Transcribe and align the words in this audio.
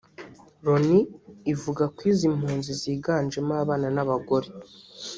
Loni 0.65 0.99
ivuga 1.53 1.83
ko 1.95 1.99
izimpunzi 2.11 2.71
ziganje 2.81 3.37
mo 3.47 3.53
abana 3.63 3.87
n’abagore 3.95 4.47